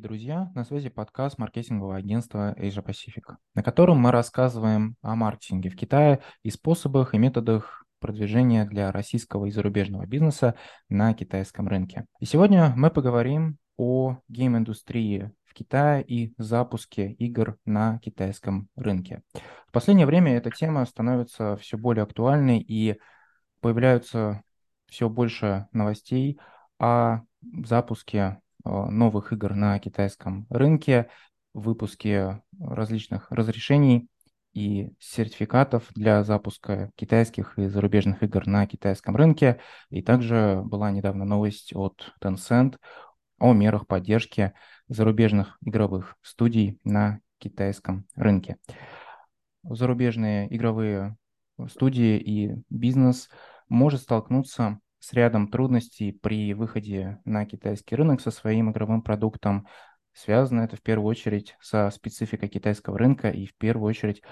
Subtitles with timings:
[0.00, 0.50] Дорогие друзья!
[0.54, 6.20] На связи подкаст маркетингового агентства Asia Pacific, на котором мы рассказываем о маркетинге в Китае
[6.42, 10.54] и способах и методах продвижения для российского и зарубежного бизнеса
[10.88, 12.06] на китайском рынке.
[12.18, 19.20] И сегодня мы поговорим о гейм-индустрии в Китае и запуске игр на китайском рынке.
[19.68, 22.98] В последнее время эта тема становится все более актуальной и
[23.60, 24.42] появляются
[24.86, 26.38] все больше новостей
[26.78, 27.20] о
[27.66, 31.08] запуске новых игр на китайском рынке,
[31.54, 34.08] выпуске различных разрешений
[34.52, 39.60] и сертификатов для запуска китайских и зарубежных игр на китайском рынке.
[39.90, 42.76] И также была недавно новость от Tencent
[43.38, 44.52] о мерах поддержки
[44.88, 48.56] зарубежных игровых студий на китайском рынке.
[49.62, 51.16] Зарубежные игровые
[51.68, 53.28] студии и бизнес
[53.68, 59.66] может столкнуться с рядом трудностей при выходе на китайский рынок со своим игровым продуктом.
[60.12, 64.22] Связано это в первую очередь со спецификой китайского рынка и в первую очередь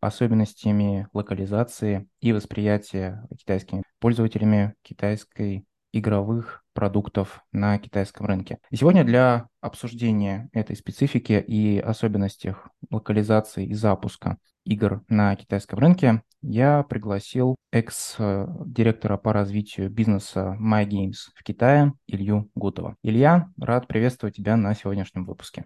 [0.00, 8.58] особенностями локализации и восприятия китайскими пользователями китайской игровых продуктов на китайском рынке.
[8.70, 12.54] И сегодня для обсуждения этой специфики и особенностей
[12.88, 21.42] локализации и запуска игр на китайском рынке я пригласил экс-директора по развитию бизнеса MyGames в
[21.42, 22.94] Китае Илью Гутова.
[23.02, 25.64] Илья, рад приветствовать тебя на сегодняшнем выпуске.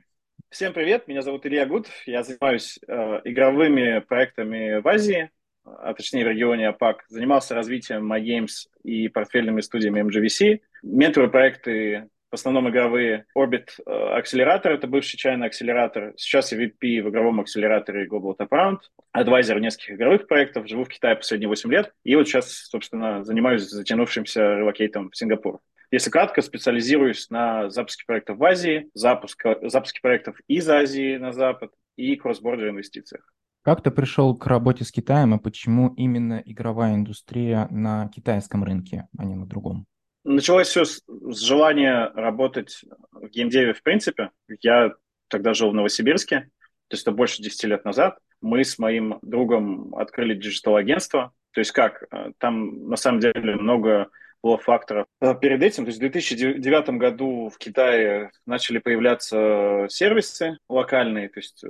[0.49, 5.31] Всем привет, меня зовут Илья Гутов, я занимаюсь э, игровыми проектами в Азии,
[5.65, 12.35] а точнее в регионе АПАК, занимался развитием MyGames и портфельными студиями MGVC, менторы проекты в
[12.35, 13.27] основном игровые.
[13.37, 16.15] Orbit э, акселератор— это бывший чайный акселератор.
[16.17, 18.79] Сейчас я VP в игровом акселераторе Global Top Round,
[19.13, 21.92] адвайзер нескольких игровых проектов, живу в Китае последние 8 лет.
[22.05, 25.61] И вот сейчас, собственно, занимаюсь затянувшимся релокейтом в Сингапур.
[25.91, 31.70] Если кратко, специализируюсь на запуске проектов в Азии, запуск, запуске проектов из Азии на Запад
[31.97, 33.31] и кросс-бордер инвестициях.
[33.62, 39.06] Как ты пришел к работе с Китаем и почему именно игровая индустрия на китайском рынке,
[39.17, 39.86] а не на другом?
[40.24, 44.30] Началось все с, с желания работать в геймдеве в принципе.
[44.61, 44.95] Я
[45.28, 46.50] тогда жил в Новосибирске,
[46.89, 48.18] то есть это больше 10 лет назад.
[48.40, 51.33] Мы с моим другом открыли digital-агентство.
[51.52, 52.05] То есть как?
[52.11, 54.08] Э, там на самом деле много
[54.42, 55.07] было факторов.
[55.41, 61.63] Перед этим, то есть в 2009 году в Китае начали появляться сервисы локальные, то есть
[61.64, 61.69] э,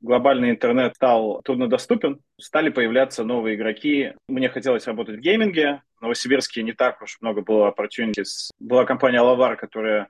[0.00, 4.12] глобальный интернет стал труднодоступен, стали появляться новые игроки.
[4.28, 8.50] Мне хотелось работать в гейминге, в Новосибирске не так уж много было opportunities.
[8.58, 10.08] Была компания Лавар, которая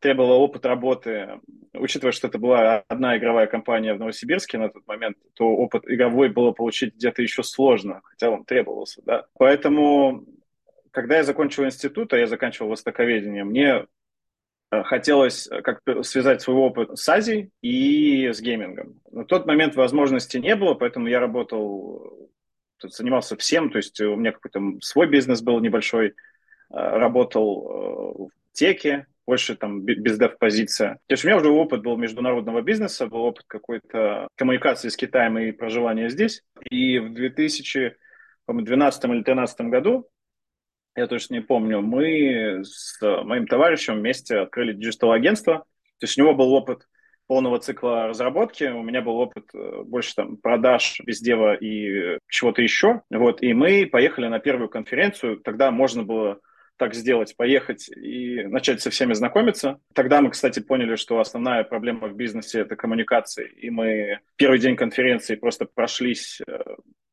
[0.00, 1.40] требовала опыт работы,
[1.74, 6.28] учитывая, что это была одна игровая компания в Новосибирске на тот момент, то опыт игровой
[6.28, 9.26] было получить где-то еще сложно, хотя он требовался, да.
[9.38, 10.24] Поэтому
[10.98, 13.86] когда я закончил институт, а я заканчивал востоковедение, мне
[14.72, 19.00] э, хотелось э, как связать свой опыт с Азией и с геймингом.
[19.12, 22.28] На тот момент возможности не было, поэтому я работал,
[22.82, 26.14] э, занимался всем, то есть у меня какой-то свой бизнес был небольшой,
[26.68, 30.94] работал в теке, больше там bizdev-позиция.
[31.06, 35.38] То есть у меня уже опыт был международного бизнеса, был опыт какой-то коммуникации с Китаем
[35.38, 36.42] и проживания здесь.
[36.68, 40.08] И в 2012 или 2013 году
[40.98, 45.58] я точно не помню, мы с моим товарищем вместе открыли digital-агентство.
[46.00, 46.88] То есть у него был опыт
[47.26, 52.62] полного цикла разработки, у меня был опыт э, больше там продаж, bizdev а и чего-то
[52.62, 53.02] еще.
[53.10, 55.38] Вот, и мы поехали на первую конференцию.
[55.38, 56.40] Тогда можно было
[56.78, 59.78] так сделать, поехать и начать со всеми знакомиться.
[59.94, 63.50] Тогда мы, кстати, поняли, что основная проблема в бизнесе– это коммуникации.
[63.58, 66.58] И мы первый день конференции просто прошлись э,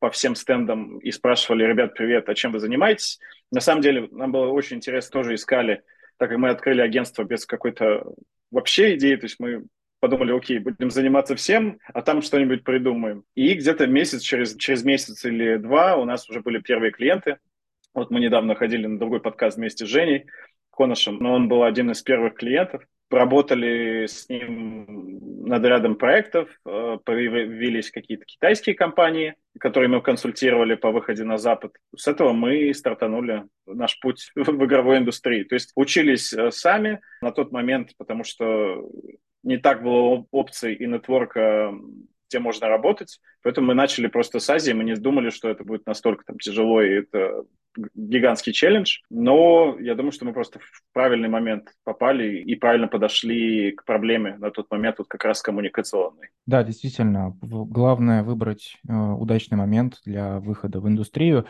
[0.05, 3.19] по всем стендам и спрашивали, ребят, привет, а чем вы занимаетесь?
[3.51, 5.81] На самом деле, нам было очень интересно, тоже искали,
[6.17, 8.13] так как мы открыли агентство без какой-то
[8.51, 9.65] вообще идеи, то есть мы
[9.99, 13.23] подумали, окей, будем заниматься всем, а там что-нибудь придумаем.
[13.33, 17.39] И где-то месяц, через, через месяц или два у нас уже были первые клиенты.
[17.95, 20.27] Вот мы недавно ходили на другой подкаст вместе с Женей
[20.69, 22.83] Коношем, но он был один из первых клиентов
[23.15, 30.91] работали с ним над рядом проектов, э, появились какие-то китайские компании, которые мы консультировали по
[30.91, 31.73] выходе на Запад.
[31.95, 35.43] С этого мы стартанули наш путь в игровой индустрии.
[35.43, 38.89] То есть учились э, сами на тот момент, потому что
[39.43, 41.73] не так было опций и нетворка
[42.35, 43.19] где можно работать.
[43.43, 46.81] Поэтому мы начали просто с Азии, мы не думали, что это будет настолько там тяжело,
[46.81, 47.45] и это
[47.93, 48.99] гигантский челлендж.
[49.09, 54.35] Но я думаю, что мы просто в правильный момент попали и правильно подошли к проблеме
[54.37, 56.29] на тот момент, вот как раз коммуникационной.
[56.45, 61.45] Да, действительно, главное выбрать э, удачный момент для выхода в индустрию.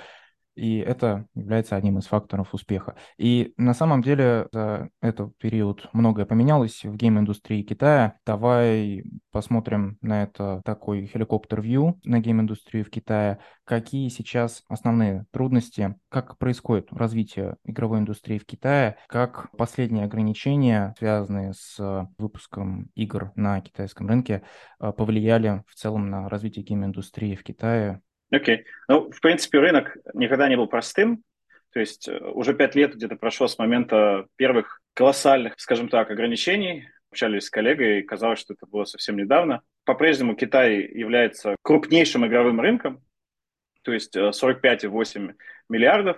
[0.56, 2.96] И это является одним из факторов успеха.
[3.18, 8.18] И на самом деле за этот период многое поменялось в гейм-индустрии Китая.
[8.26, 13.40] Давай посмотрим на это такой хеликоптер-вью на гейм-индустрию в Китае.
[13.66, 21.54] Какие сейчас основные трудности, как происходит развитие игровой индустрии в Китае, как последние ограничения, связанные
[21.54, 24.44] с выпуском игр на китайском рынке,
[24.80, 28.02] повлияли в целом на развитие гейм-индустрии в Китае
[28.32, 28.58] Окей.
[28.58, 28.64] Okay.
[28.88, 31.24] Ну, в принципе, рынок никогда не был простым.
[31.72, 36.88] То есть э, уже пять лет где-то прошло с момента первых колоссальных, скажем так, ограничений.
[37.12, 39.62] Общались с коллегой, и казалось, что это было совсем недавно.
[39.84, 43.04] По-прежнему Китай является крупнейшим игровым рынком,
[43.84, 45.34] то есть 45,8 э,
[45.70, 46.18] миллиардов.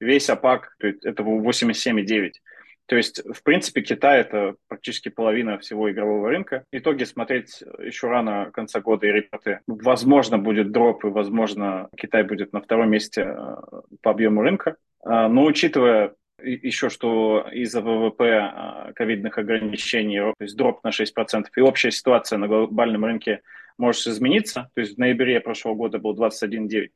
[0.00, 2.32] Весь АПАК, это 87,9.
[2.92, 6.66] То есть, в принципе, Китай– это практически половина всего игрового рынка.
[6.72, 9.60] Итоги смотреть еще рано конца года и репорты.
[9.66, 13.56] Возможно, будет дроп, и, возможно, Китай будет на втором месте э,
[14.02, 14.76] по объему рынка.
[15.02, 16.12] А, но учитывая
[16.44, 22.38] еще что из-за ВВП э, ковидных ограничений, то есть дроп на 6%, и общая ситуация
[22.38, 23.40] на глобальном рынке
[23.78, 24.70] может измениться.
[24.74, 26.88] То есть в ноябре прошлого года был 21,9%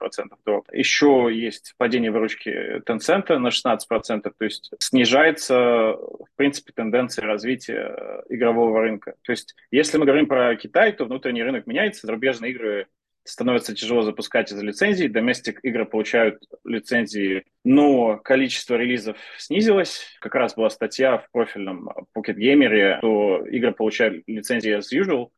[0.44, 0.68] дроп.
[0.72, 8.80] Еще есть падение выручки Tencent на 16%, то есть снижается, в принципе, тенденция развития игрового
[8.80, 9.14] рынка.
[9.22, 12.86] То есть если мы говорим про Китай, то внутренний рынок меняется, зарубежные игры
[13.26, 15.08] становится тяжело запускать из-за лицензий.
[15.08, 20.06] Domestic игры получают лицензии, но количество релизов снизилось.
[20.20, 25.28] Как раз была статья в профильном Pocket Gamer, что игры получают лицензии as usual,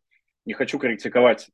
[0.44, 1.48] не хочу критиковать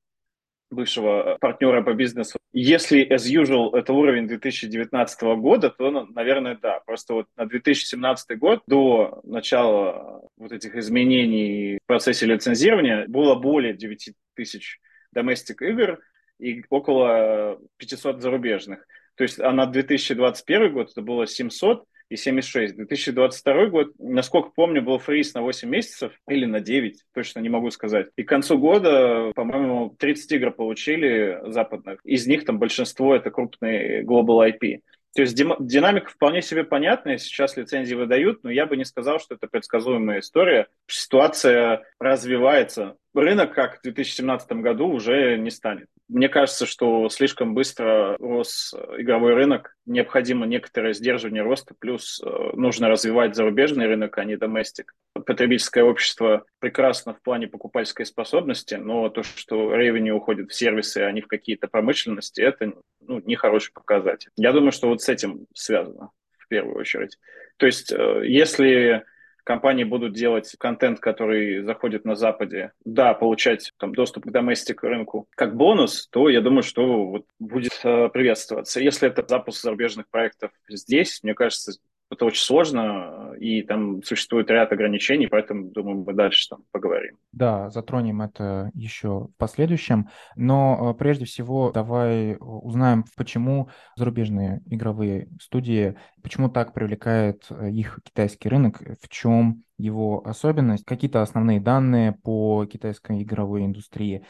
[0.70, 2.38] бывшего партнера по бизнесу.
[2.52, 6.80] Если as usual это уровень 2019 года, то, ну, наверное, да.
[6.80, 13.74] Просто вот на 2017 год, до начала вот этих изменений в процессе лицензирования, было более
[13.74, 14.80] 9 тысяч
[15.12, 16.00] доместик игр
[16.38, 18.86] и около 500 зарубежных.
[19.16, 22.76] То есть, а на 2021 год это было 700, и 76.
[22.76, 27.70] 2022 год, насколько помню, был фриз на 8 месяцев или на 9, точно не могу
[27.70, 28.08] сказать.
[28.16, 32.00] И к концу года, по-моему, 30 игр получили западных.
[32.04, 34.80] Из них там большинство это крупные Global IP.
[35.14, 39.36] То есть динамика вполне себе понятная, сейчас лицензии выдают, но я бы не сказал, что
[39.36, 40.66] это предсказуемая история.
[40.88, 42.96] Ситуация развивается.
[43.14, 45.86] Рынок, как в 2017 году, уже не станет.
[46.08, 52.88] Мне кажется, что слишком быстро рос игровой рынок, необходимо некоторое сдерживание роста, плюс э, нужно
[52.88, 54.94] развивать зарубежный рынок, а не доместик.
[55.14, 61.12] Потребительское общество прекрасно в плане покупательской способности, но то, что ревеню уходит в сервисы, а
[61.12, 64.30] не в какие-то промышленности, это ну, нехороший показатель.
[64.36, 67.16] Я думаю, что вот с этим связано в первую очередь.
[67.58, 69.04] То есть, э, если
[69.44, 75.28] компании будут делать контент, который заходит на Западе, да, получать там, доступ к доместик рынку
[75.36, 78.80] как бонус, то я думаю, что вот будет э, приветствоваться.
[78.80, 81.72] Если это запуск зарубежных проектов здесь, мне кажется,
[82.10, 87.16] это очень сложно, и там существует ряд ограничений, поэтому, думаю, мы дальше там поговорим.
[87.32, 95.28] Да, затронем это еще в последующем, но э, прежде всего давай узнаем, почему зарубежные игровые
[95.40, 102.12] студии, почему так привлекает э, их китайский рынок, в чем его особенность, какие-то основные данные
[102.12, 104.24] по китайской игровой индустрии.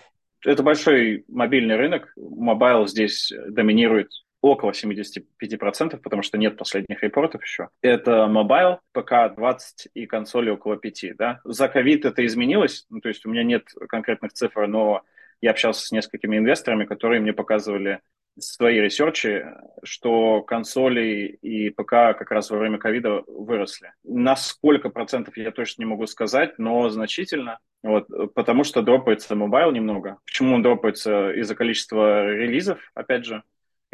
[0.44, 4.11] Это большой мобильный рынок, mobile здесь доминирует
[4.44, 7.70] около 75%, потому что нет последних репортов еще.
[7.80, 11.16] Это mobile, ПК 20 и консоли около 5.
[11.16, 11.40] Да?
[11.44, 15.02] За ковид это изменилось, ну, то есть у меня нет конкретных цифр, но
[15.40, 18.00] я общался с несколькими инвесторами, которые мне показывали
[18.38, 19.46] свои ресерчи,
[19.82, 23.94] что консоли и ПК как раз во время ковида выросли.
[24.02, 27.60] На сколько процентов я точно не могу сказать, но значительно.
[27.82, 30.18] Вот, потому что дропается mobile немного.
[30.26, 31.30] Почему он дропается?
[31.32, 33.42] Из-за количества релизов, опять же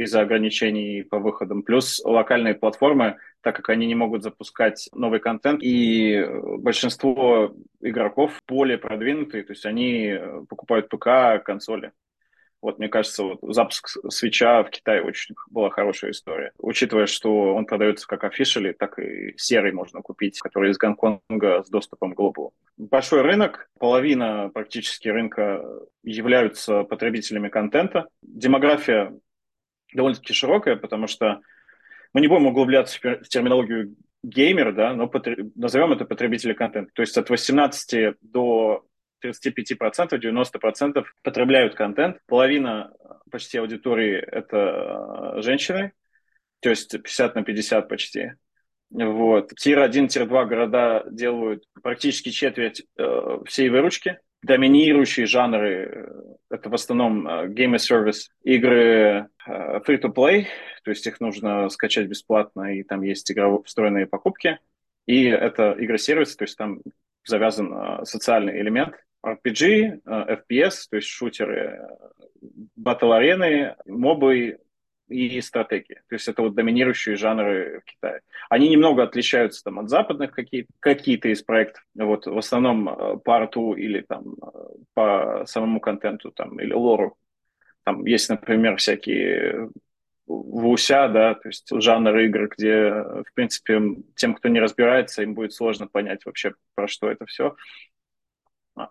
[0.00, 1.62] из-за ограничений по выходам.
[1.62, 6.26] Плюс локальные платформы, так как они не могут запускать новый контент, и
[6.58, 11.92] большинство игроков более продвинутые, то есть они покупают ПК, консоли.
[12.62, 16.52] Вот, мне кажется, вот запуск свеча в Китае очень была хорошая история.
[16.58, 21.70] Учитывая, что он продается как officially, так и серый можно купить, который из Гонконга с
[21.70, 22.50] доступом к Global.
[22.76, 25.64] Большой рынок, половина практически рынка
[26.02, 28.08] являются потребителями контента.
[28.22, 29.14] Демография
[29.92, 31.40] довольно-таки широкая, потому что
[32.12, 35.52] мы не будем углубляться в терминологию геймер, да, но потреб...
[35.54, 36.90] назовем это потребители контента.
[36.94, 38.84] То есть от 18 до
[39.24, 42.18] 35%, 90% потребляют контент.
[42.26, 42.92] Половина
[43.30, 45.92] почти аудитории– это э, женщины,
[46.60, 48.32] то есть 50 на 50 почти.
[48.90, 49.52] Вот.
[49.54, 55.70] Tier-1, tier-2 города делают практически четверть э, всей выручки доминирующие жанры,
[56.50, 60.46] э, это в основном э, game as service, игры э, free-to-play,
[60.84, 64.58] то есть их нужно скачать бесплатно, и там есть игровые встроенные покупки.
[65.06, 66.80] И это игры-сервисы, то есть там
[67.24, 68.94] завязан социальный элемент.
[69.24, 71.86] RPG, FPS, то есть шутеры,
[72.76, 74.58] батл-арены, мобы
[75.10, 76.00] и стратегии.
[76.08, 78.20] То есть это вот доминирующие жанры в Китае.
[78.48, 81.84] Они немного отличаются там, от западных какие- какие-то из проектов.
[81.94, 84.36] Вот, в основном по арту или там,
[84.94, 87.16] по самому контенту там, или лору.
[87.84, 89.70] Там есть, например, всякие
[90.26, 93.80] вуся, да, то есть жанр игр, где, в принципе,
[94.14, 97.56] тем, кто не разбирается, им будет сложно понять вообще, про что это все.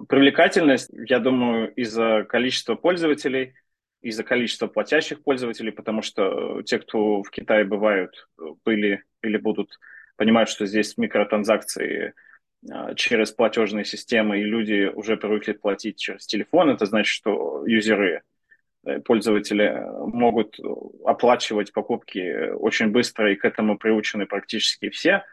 [0.08, 3.54] Привлекательность, я думаю, из-за количества пользователей,
[4.02, 8.28] из-за количества платящих пользователей, потому что те, кто в Китае бывают,
[8.64, 9.78] были или будут,
[10.16, 12.14] понимают, что здесь микротранзакции
[12.72, 16.70] а, через платежные системы, и люди уже привыкли платить через телефон.
[16.70, 18.22] Это значит, что юзеры
[18.86, 20.58] Э, пользователи э, могут
[21.06, 25.26] оплачивать покупки очень быстро, и к этому приучены практически все.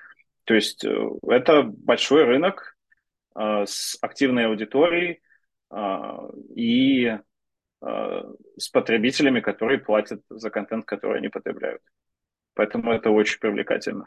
[0.44, 2.74] То есть э, это большой рынок
[3.38, 5.20] с активной аудиторией
[6.54, 7.18] и
[7.80, 11.82] с потребителями, которые платят за контент, который они потребляют.
[12.54, 14.06] Поэтому это очень привлекательно.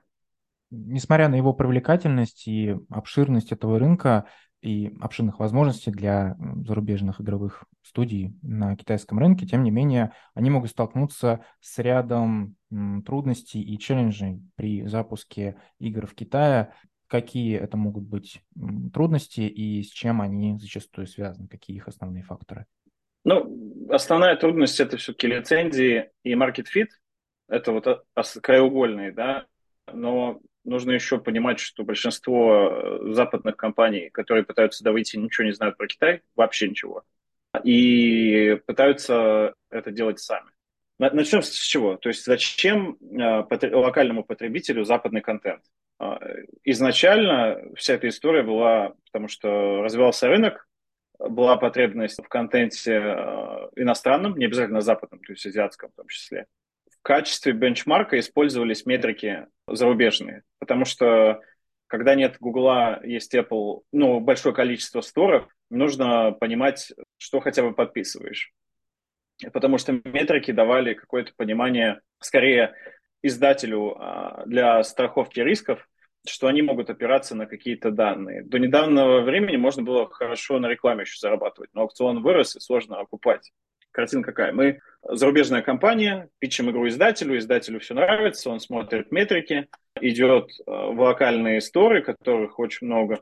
[0.71, 4.25] Несмотря на его привлекательность и обширность этого рынка,
[4.61, 6.35] и обширных возможностей для
[6.65, 12.55] зарубежных игровых студий на китайском рынке, тем не менее, они могут столкнуться с рядом
[13.05, 16.73] трудностей и челленджей при запуске игр в Китае.
[17.07, 18.43] Какие это могут быть
[18.93, 21.47] трудности и с чем они зачастую связаны?
[21.47, 22.65] Какие их основные факторы?
[23.23, 23.45] Ну,
[23.89, 26.87] основная трудность это все-таки лицензии и market fit.
[27.47, 28.05] Это вот
[28.41, 29.45] краеугольные, да.
[29.91, 35.53] Но нужно еще понимать, что большинство э, западных компаний, которые пытаются туда выйти, ничего не
[35.53, 37.03] знают про Китай, вообще ничего.
[37.63, 40.49] И пытаются это делать сами.
[40.99, 41.95] Начнем с чего?
[41.95, 45.63] То есть зачем э, локальному потребителю западный контент?
[46.63, 50.68] Изначально вся эта история была, потому что развивался рынок,
[51.19, 56.47] была потребность в контенте э, иностранном, не обязательно западном, то есть азиатском в том числе
[56.99, 61.41] в качестве бенчмарка использовались метрики зарубежные, потому что
[61.87, 68.51] когда нет Гугла, есть Apple, ну, большое количество сторов, нужно понимать, что хотя бы подписываешь.
[69.53, 72.75] Потому что метрики давали какое-то понимание, скорее,
[73.23, 75.87] издателю а, для страховки рисков,
[76.27, 78.43] что они могут опираться на какие-то данные.
[78.43, 82.99] До недавнего времени можно было хорошо на рекламе еще зарабатывать, но аукцион вырос и сложно
[82.99, 83.51] окупать
[83.91, 84.53] картина какая?
[84.53, 89.67] Мы зарубежная компания, пичем игру издателю, издателю все нравится, он смотрит метрики,
[89.99, 93.21] идет э, в локальные сторы, которых очень много.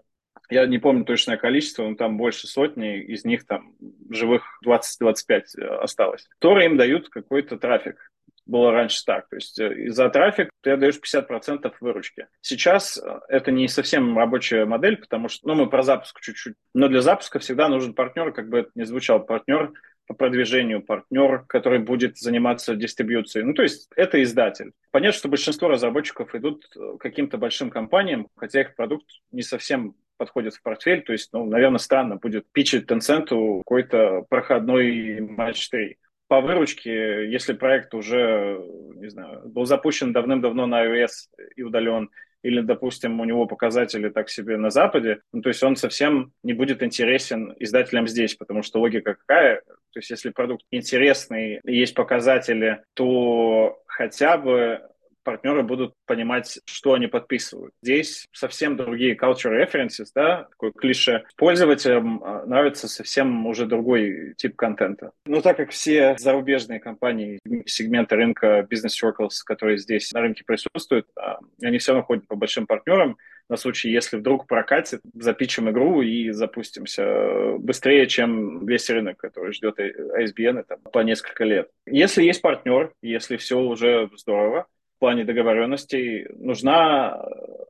[0.49, 3.73] Я не помню точное количество, но там больше сотни, из них там
[4.09, 6.27] живых 20-25 э, осталось.
[6.39, 8.06] Торы им дают какой-то трафик.
[8.47, 9.27] Было раньше так.
[9.29, 12.27] То есть э, за трафик ты отдаешь 50% выручки.
[12.41, 16.55] Сейчас это не совсем рабочая модель, потому что, ну, мы про запуск чуть-чуть.
[16.73, 19.73] Но для запуска всегда нужен партнер, как бы это ни звучал, партнер
[20.07, 23.45] по продвижению, партнер, который будет заниматься дистрибьюцией.
[23.45, 24.71] Ну, то есть это издатель.
[24.91, 26.65] Понятно, что большинство разработчиков идут
[26.99, 31.03] каким-то большим компаниям, хотя их продукт не совсем подходит в портфель.
[31.03, 33.27] То есть, ну, наверное, странно будет пичить Tencent
[33.59, 38.59] какой-то проходной матч 3 по выручке, если проект уже,
[38.95, 42.09] не знаю, был запущен давным-давно на iOS и удален,
[42.43, 46.53] или, допустим, у него показатели так себе на Западе, ну, то есть он совсем не
[46.53, 49.61] будет интересен издателям здесь, потому что логика какая?
[49.91, 54.81] То есть если продукт интересный, есть показатели, то хотя бы
[55.27, 57.73] партнеры будут понимать, что они подписывают.
[57.83, 61.25] Здесь совсем другие culture references, да, такой клише.
[61.35, 65.11] Пользователям а, нравится совсем уже другой тип контента.
[65.25, 71.07] Но так как все зарубежные компании, сегменты рынка business circles, которые здесь на рынке присутствуют,
[71.17, 73.17] а, они все равно ходят по большим партнерам,
[73.49, 79.79] на случай, если вдруг прокатит, запичим игру и запустимся быстрее, чем весь рынок, который ждет
[79.79, 81.69] ISBN там, по несколько лет.
[81.85, 84.67] Если есть партнер, если все уже здорово,
[84.97, 87.23] в плане договоренностей, нужна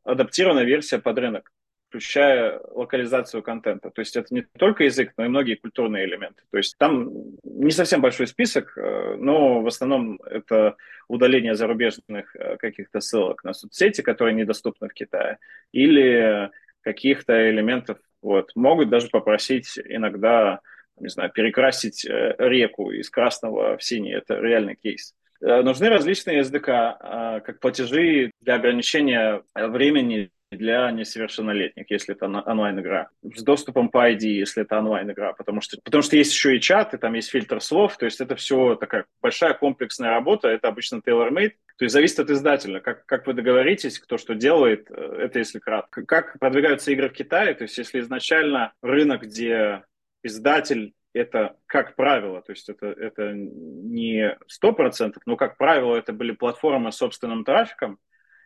[0.05, 1.51] адаптированная версия под рынок,
[1.89, 3.89] включая локализацию контента.
[3.89, 6.43] То есть это не только язык, но и многие культурные элементы.
[6.51, 7.11] То есть там
[7.43, 10.77] не совсем большой список, э, но в основном это
[11.09, 15.37] удаление зарубежных э, каких-то ссылок на соцсети, которые недоступны в Китае,
[15.73, 17.97] или каких-то элементов.
[18.21, 18.51] Вот.
[18.55, 20.61] Могут даже попросить иногда
[20.99, 24.13] не знаю, перекрасить э, реку из красного в синий.
[24.13, 25.13] Это реальный кейс.
[25.41, 33.09] Э, нужны различные SDK, э, как платежи для ограничения времени для несовершеннолетних, если это онлайн-игра,
[33.21, 36.93] с доступом по ID, если это онлайн-игра, потому что, потому что есть еще и чат,
[36.93, 41.01] и там есть фильтр слов, то есть это все такая большая комплексная работа, это обычно
[41.05, 45.39] tailor-made, то есть зависит от издателя, как, как вы договоритесь, кто что делает, э, это
[45.39, 46.05] если кратко.
[46.05, 49.83] Как продвигаются игры в Китае, то есть если изначально рынок, где
[50.23, 56.31] издатель это как правило, то есть это, это не 100%, но как правило это были
[56.31, 57.99] платформы с собственным трафиком,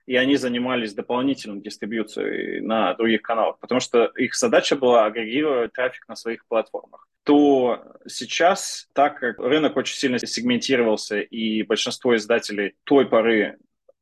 [0.06, 6.08] и они занимались дополнительной дистрибьюцией на других каналах, потому что их задача была агрегировать трафик
[6.08, 7.08] на своих платформах.
[7.24, 13.60] То сейчас, так как рынок очень сильно сегментировался, и большинство издателей той поры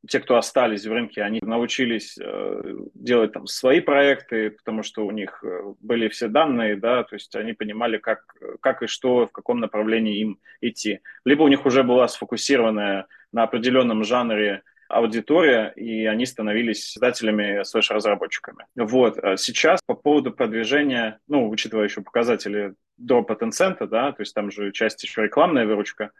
[0.07, 5.11] те, кто остались в рынке, они научились э, делать там свои проекты, потому что у
[5.11, 8.23] них э, были все данные, да, то есть они понимали, как,
[8.61, 11.01] как и что, в каком направлении им идти.
[11.25, 18.65] Либо у них уже была сфокусированная на определенном жанре аудитория, и они становились издателями слэш-разработчиками.
[18.75, 19.19] Вот.
[19.19, 24.49] А сейчас по поводу продвижения, ну, учитывая еще показатели до Tencent, да, то есть там
[24.51, 26.11] же часть еще рекламная выручка,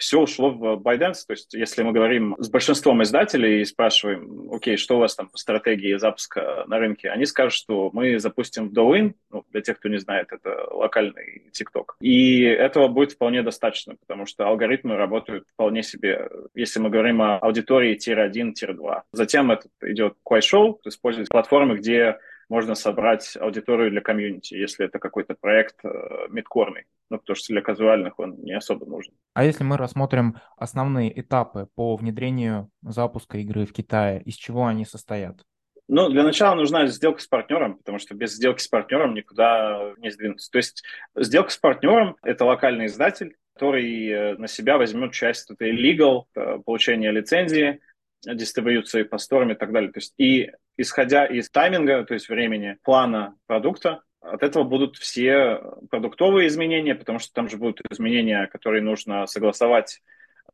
[0.00, 1.26] все ушло в ByteDance.
[1.26, 5.28] То есть если мы говорим с большинством издателей и спрашиваем, окей, что у вас там
[5.28, 9.78] по стратегии запуска на рынке, они скажут, что мы запустим в Douyin, ну, для тех,
[9.78, 11.96] кто не знает, это локальный TikTok.
[12.00, 17.36] И этого будет вполне достаточно, потому что алгоритмы работают вполне себе, если мы говорим о
[17.38, 19.02] аудитории tier-1, tier-2.
[19.12, 25.34] Затем это идет Kuaishou, использовать платформы, где можно собрать аудиторию для комьюнити, если это какой-то
[25.38, 26.84] проект э, мидкорный.
[27.10, 29.12] Ну, потому что для казуальных он не особо нужен.
[29.34, 34.84] А если мы рассмотрим основные этапы по внедрению запуска игры в Китае, из чего они
[34.84, 35.44] состоят?
[35.88, 40.10] Ну, для начала нужна сделка с партнером, потому что без сделки с партнером никуда не
[40.10, 40.48] сдвинуться.
[40.52, 40.84] То есть
[41.16, 46.60] сделка с партнером– это локальный издатель, который э, на себя возьмет часть этой legal, э,
[46.64, 47.80] получения лицензии,
[48.24, 49.90] дистрибьюции по сторам и так далее.
[49.90, 55.60] То есть и исходя из тайминга, то есть времени, плана продукта, от этого будут все
[55.90, 60.00] продуктовые изменения, потому что там же будут изменения, которые нужно согласовать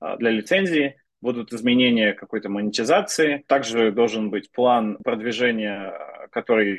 [0.01, 3.45] а, для лицензии, будут изменения какой-то монетизации.
[3.47, 5.93] Также должен быть план продвижения,
[6.31, 6.79] который,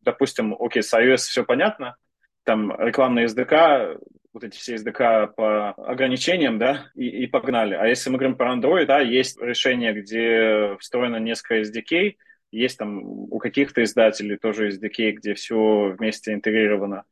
[0.00, 1.96] допустим, окей, с iOS все понятно,
[2.44, 4.00] там рекламные SDK,
[4.32, 7.74] вот эти все SDK по ограничениям, да, и, и погнали.
[7.74, 12.16] А если мы говорим про Android, да, есть решение, где встроено несколько SDK,
[12.50, 17.04] есть там у каких-то издателей тоже SDK, где все вместе интегрировано.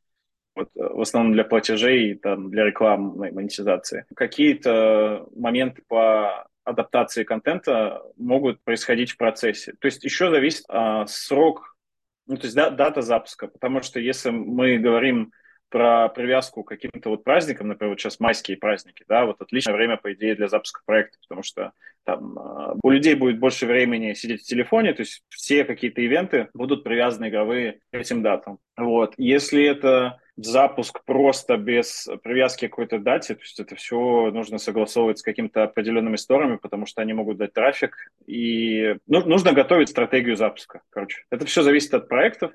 [0.55, 4.05] Вот, э, в основном для платежей и там, для рекламной монетизации.
[4.15, 9.73] Какие-то моменты по адаптации контента могут происходить в процессе.
[9.79, 11.77] То есть еще зависит а, срок,
[12.25, 13.47] ну, то есть да, дата запуска.
[13.47, 15.31] Потому что если мы говорим
[15.69, 19.97] про привязку к каким-то вот праздникам, например, вот сейчас майские праздники, да, вот отличное время,
[19.97, 21.71] по идее, для запуска проекта, потому что
[22.03, 26.49] там а, у людей будет больше времени сидеть в телефоне, то есть все какие-то ивенты
[26.53, 28.59] будут привязаны игровые к этим датам.
[28.77, 29.13] Вот.
[29.17, 35.19] Если это запуск просто без привязки к какой-то дате, то есть это все нужно согласовывать
[35.19, 40.37] с какими-то определенными сторами, потому что они могут дать трафик, и ну, нужно готовить стратегию
[40.37, 41.23] запуска, короче.
[41.31, 42.53] Это все зависит от проектов,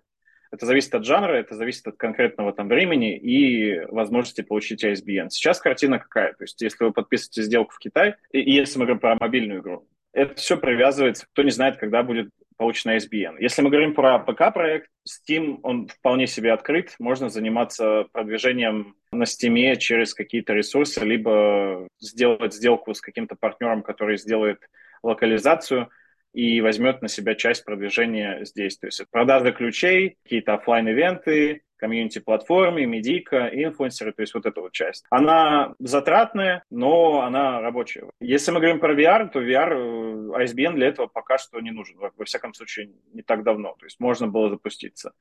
[0.53, 5.31] это зависит от жанра, это зависит от конкретного там времени и возможности получить ISBN.
[5.31, 6.35] Сейчас картина какая?
[6.35, 9.61] То есть если вы подписываете сделку в Китай, и, и если мы говорим про мобильную
[9.61, 13.37] игру, это все привязывается, кто не знает, когда будет получен ISBN.
[13.41, 19.77] Если мы говорим про ПК-проект, Steam, он вполне себе открыт, можно заниматься продвижением на Steam
[19.77, 24.59] через какие-то ресурсы, либо сделать сделку с каким-то партнером, который сделает
[25.03, 25.88] локализацию–
[26.33, 28.79] и возьмет на себя часть продвижения здесь.
[28.79, 34.71] То есть продажа ключей, какие-то офлайн ивенты комьюнити-платформы, медийка, инфлюенсеры, то есть вот эта вот
[34.71, 35.05] часть.
[35.11, 38.09] Она затратная, но она рабочая.
[38.21, 41.97] Если мы говорим про VR, то VR, ISBN для этого пока что не нужен.
[41.99, 43.75] Во всяком случае, не так давно.
[43.81, 45.12] То есть можно было запуститься.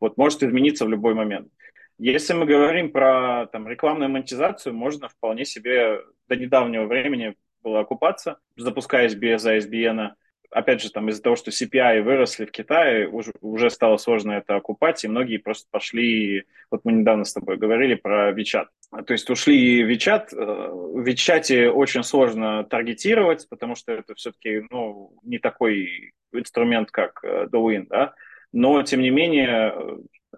[0.00, 1.52] Вот может измениться в любой момент.
[1.98, 8.38] Если мы говорим про там, рекламную монетизацию, можно вполне себе до недавнего времени было окупаться,
[8.56, 10.14] запускаясь без ISBN,
[10.50, 14.56] опять же, там из-за того, что CPI выросли в Китае, уже, уже стало сложно это
[14.56, 18.66] окупать, и многие просто пошли, вот мы недавно с тобой говорили про WeChat.
[19.06, 20.28] То есть ушли в WeChat.
[20.32, 27.22] Э, в WeChat очень сложно таргетировать, потому что это все-таки ну, не такой инструмент, как
[27.22, 28.14] э, Douyin, да?
[28.52, 29.74] Но, тем не менее,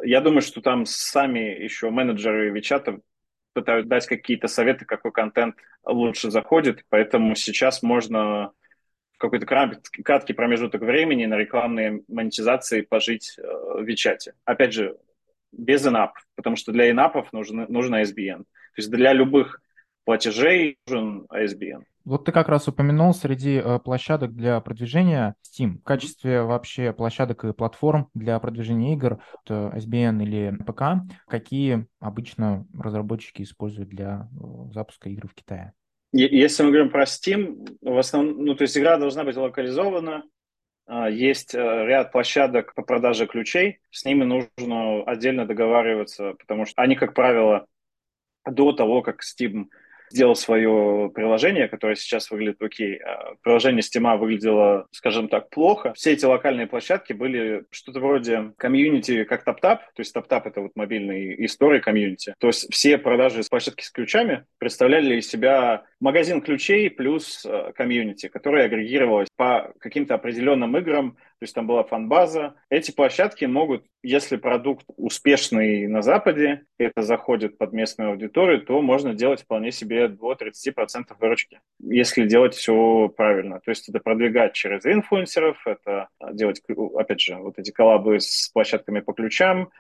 [0.03, 3.01] я думаю, что там сами еще менеджеры WeChat
[3.53, 8.53] пытаются дать какие-то советы, какой контент лучше заходит, поэтому сейчас можно
[9.21, 14.33] какой-то краткий промежуток времени на рекламные монетизации пожить э, в Вичате.
[14.45, 14.97] Опять же,
[15.53, 18.39] без инап, потому что для инапов нужен, нужен SBN.
[18.39, 19.61] То есть для любых
[20.05, 21.83] платежей нужен ISBN.
[22.05, 25.79] Вот ты как раз упомянул среди э, площадок для продвижения Steam.
[25.81, 33.43] В качестве вообще площадок и платформ для продвижения игр, ISBN или ПК, какие обычно разработчики
[33.43, 35.75] используют для э, запуска игр в Китае?
[36.13, 40.25] Если мы говорим про Steam, в основном, ну, то есть игра должна быть локализована,
[40.87, 46.83] а, есть э, ряд площадок по продаже ключей, с ними нужно отдельно договариваться, потому что
[46.83, 47.67] они, как правило,
[48.45, 49.67] до того, как Steam
[50.11, 52.97] сделал свое приложение, которое сейчас выглядит окей.
[52.97, 55.93] А приложение Steam выглядело, скажем так, плохо.
[55.95, 59.79] Все эти локальные площадки были что-то вроде комьюнити, как TapTap.
[59.95, 62.35] То есть TapTap— это вот мобильный истории комьюнити.
[62.39, 67.73] То есть все продажи с площадки с ключами представляли из себя магазин ключей плюс э,
[67.75, 72.55] комьюнити, который агрегировалось по каким-то определенным играм, то есть там была фан-база.
[72.69, 79.15] Эти площадки могут, если продукт успешный на Западе, это заходит под местную аудиторию, то можно
[79.15, 83.61] делать вполне себе до 30% выручки, если делать все правильно.
[83.61, 86.63] То есть это продвигать через инфлюенсеров, это делать,
[86.97, 89.71] опять же, вот эти коллабы с площадками по ключам,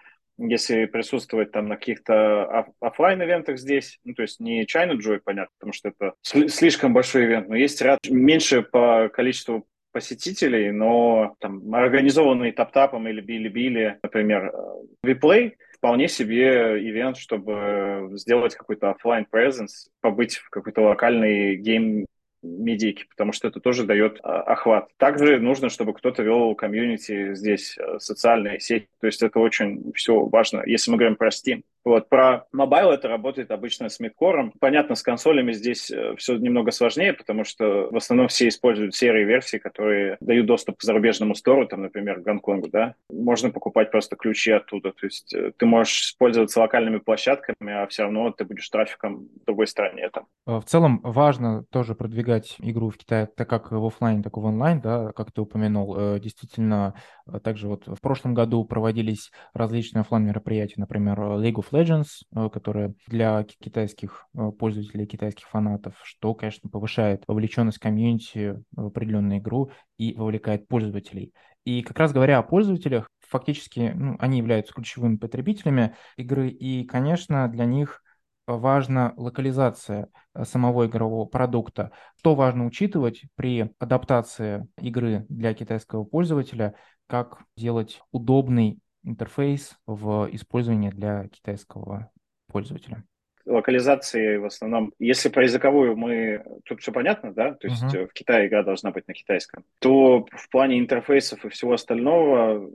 [0.48, 5.52] если присутствовать там на каких-то офлайн ивентах здесь, ну, то есть не China Joy, понятно,
[5.58, 11.74] потому что это слишком большой ивент, но есть ряд меньше по количеству посетителей, но там
[11.74, 14.52] организованный тап-тапом или били-били, например,
[15.02, 22.06] WePlay, вполне себе ивент, чтобы сделать какой-то офлайн presence, побыть в какой-то локальной game
[22.42, 24.88] медийки, потому что это тоже дает а, охват.
[24.96, 28.88] Также нужно, чтобы кто-то вел комьюнити здесь, э, социальные сети.
[29.00, 31.62] То есть это очень все важно, если мы говорим про Steam.
[31.84, 34.52] Вот, про mobile это работает обычно с мидкором.
[34.60, 39.24] Понятно, с консолями здесь э, все немного сложнее, потому что в основном все используют серые
[39.24, 42.94] версии, которые дают доступ к зарубежному стору, там, например, к Гонконгу, да.
[43.10, 44.92] Можно покупать просто ключи оттуда.
[44.92, 49.46] То есть э, ты можешь пользоваться локальными площадками, а все равно ты будешь трафиком в
[49.46, 50.10] другой стране.
[50.10, 50.26] Там.
[50.44, 54.44] В целом важно тоже продвигать игру в Китае, так как в офлайн, так и в
[54.44, 55.96] онлайн, да, как ты упомянул.
[55.98, 56.94] Э, действительно,
[57.42, 62.94] также вот в прошлом году проводились различные офлайн мероприятия, например, League of Legends, э, которая
[63.06, 70.14] для китайских э, пользователей, китайских фанатов, что, конечно, повышает вовлеченность комьюнити в определенную игру и
[70.14, 71.32] вовлекает пользователей.
[71.64, 77.48] И как раз говоря о пользователях, фактически ну, они являются ключевыми потребителями игры, и, конечно,
[77.48, 78.02] для них
[78.46, 81.92] важна локализация э, самого игрового продукта.
[82.18, 86.74] Что важно учитывать при адаптации игры для китайского пользователя,
[87.06, 92.10] как делать удобный интерфейс в использовании для китайского
[92.46, 93.04] пользователя?
[93.46, 98.06] локализации в основном, если про языковую мы, тут все понятно, да, то есть uh-huh.
[98.06, 102.70] в Китае игра должна быть на китайском, то в плане интерфейсов и всего остального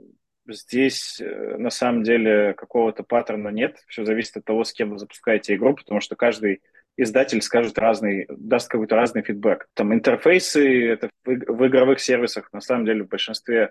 [0.48, 4.98] здесь э, на самом деле какого-то паттерна нет, все зависит от того, с кем вы
[4.98, 6.62] запускаете игру, потому что каждый
[6.96, 9.68] издатель скажет разный, даст какой-то разный фидбэк.
[9.74, 13.70] Там интерфейсы это в игровых сервисах на самом деле в большинстве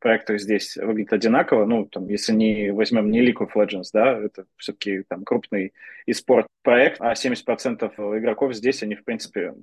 [0.00, 1.64] проекты здесь выглядят одинаково.
[1.66, 5.72] Ну, там, если не возьмем не League of Legends, да, это все-таки там крупный
[6.06, 9.54] и спорт проект, а 70% игроков здесь, они, в принципе,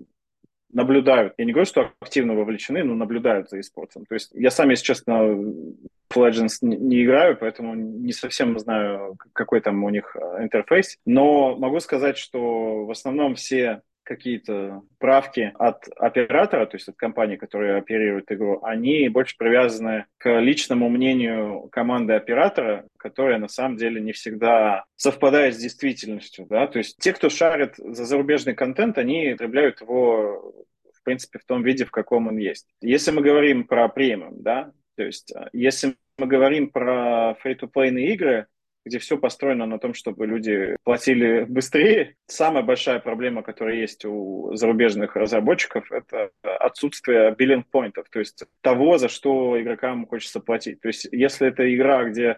[0.71, 1.34] наблюдают.
[1.38, 3.93] Я не говорю, что активно вовлечены, но наблюдают за esports.
[4.08, 9.17] То есть я сам, если честно, в Legends не, не играю, поэтому не совсем знаю,
[9.34, 10.97] какой там у них э, интерфейс.
[11.06, 17.36] Но могу сказать, что в основном все какие-то правки от оператора, то есть от компании,
[17.36, 24.00] которая оперирует игру, они больше привязаны к личному мнению команды оператора, которая на самом деле
[24.00, 26.48] не всегда совпадает с действительностью.
[26.50, 26.67] Да?
[26.67, 30.54] То есть те, кто шарит за зарубежный контент, они потребляют его
[30.93, 32.67] в принципе, в том виде, в каком он есть.
[32.82, 38.48] Если мы говорим про премиум, да, то есть э, если мы говорим про фри-то-плейные игры,
[38.86, 42.16] где все построено на том, чтобы люди платили быстрее.
[42.28, 49.10] Самая большая проблема, которая есть у зарубежных разработчиков, это отсутствие биллинг-поинтов, то есть того, за
[49.10, 50.80] что игрокам хочется платить.
[50.82, 52.38] То есть если это игра, где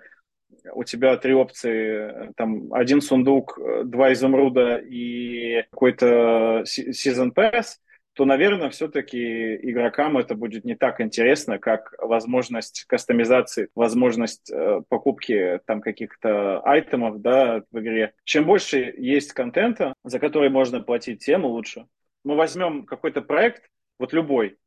[0.73, 7.77] у тебя три опции, там один сундук, два изумруда и какой-то season pass,
[8.19, 15.61] то, наверное, все-таки игрокам это будет не так интересно, как возможность кастомизации, возможность э, покупки
[15.65, 18.13] там каких-то айтемов да, в игре.
[18.25, 21.85] Чем больше есть контента, за который можно платить, тем лучше.
[22.25, 24.57] Мы возьмем какой-то проект, вот любой,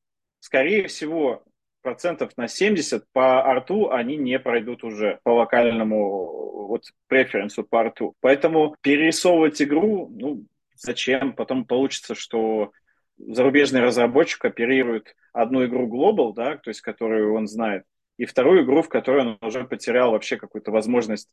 [0.41, 1.45] скорее всего,
[1.83, 8.15] процентов на 70 по арту они не пройдут уже по локальному вот преференсу по арту.
[8.21, 11.35] Поэтому перерисовывать игру, ну, зачем?
[11.35, 12.73] Потом получится, что
[13.18, 17.85] зарубежный разработчик оперирует одну игру Global, да, то есть которую он знает,
[18.16, 21.31] и вторую игру, в которой он уже потерял вообще какую-то возможность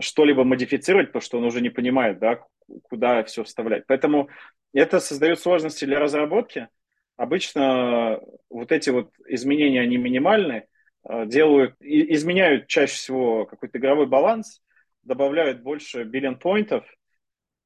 [0.00, 2.40] что-либо модифицировать, потому что он уже не понимает, да,
[2.82, 3.84] куда все вставлять.
[3.86, 4.28] Поэтому
[4.72, 6.68] это создает сложности для разработки.
[7.16, 10.66] Обычно вот эти вот изменения, они минимальны,
[11.08, 14.60] э, делают, изменяют чаще всего какой-то игровой баланс,
[15.02, 16.84] добавляют больше билион-поинтов,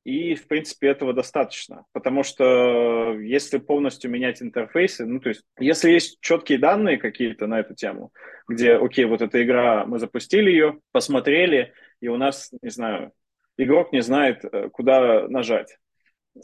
[0.05, 1.85] и, в принципе, этого достаточно.
[1.93, 7.61] Потому что если полностью менять интерфейсы, ну, то есть, если есть четкие данные какие-то на
[7.61, 8.13] эту тему,
[8.49, 13.13] где, окей, вот эта игра, мы запустили ее, посмотрели, и у нас, не знаю,
[13.59, 15.77] игрок не знает, э, куда нажать.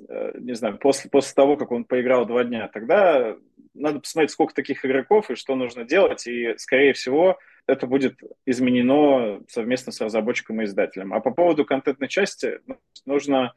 [0.09, 3.37] Э, не знаю, после, после того, как он поиграл два дня, тогда
[3.75, 9.42] надо посмотреть, сколько таких игроков и что нужно делать, и, скорее всего, это будет изменено
[9.49, 11.12] совместно с разработчиком и издателем.
[11.12, 13.55] А по поводу контентной части ну, нужно,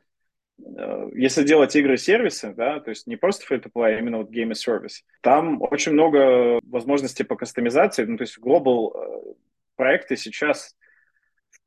[0.63, 5.03] э, если делать игры-сервисы, да, то есть не просто free-to-play, а именно вот game service,
[5.21, 9.35] там очень много возможностей по кастомизации, ну, то есть global
[9.75, 10.75] проекты сейчас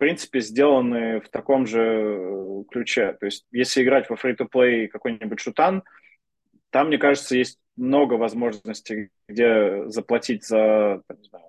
[0.02, 3.12] принципе, сделаны в таком же э, ключе.
[3.20, 5.84] То есть, если играть во free-to-play какой-нибудь шутан,
[6.70, 11.44] там, мне кажется, есть много возможностей, где заплатить за там, не знаю,